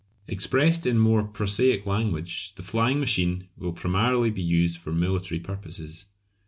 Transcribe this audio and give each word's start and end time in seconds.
Expressed 0.27 0.87
in 0.87 0.97
more 0.97 1.21
prosaic 1.21 1.85
language, 1.85 2.55
the 2.55 2.63
flying 2.63 2.99
machine 2.99 3.49
will 3.55 3.71
primarily 3.71 4.31
be 4.31 4.41
used 4.41 4.79
for 4.79 4.91
military 4.91 5.39
purposes. 5.39 6.07